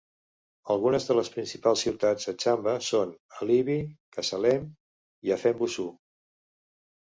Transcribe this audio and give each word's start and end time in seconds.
Algunes 0.75 1.03
de 1.09 1.17
les 1.17 1.29
principals 1.35 1.83
ciutats 1.87 2.31
a 2.33 2.33
Tchamba 2.39 2.75
són 2.87 3.13
Alibi, 3.45 3.79
Kasaleym 4.19 4.69
i 5.31 5.39
Affem 5.41 5.65
Boussou. 5.65 5.97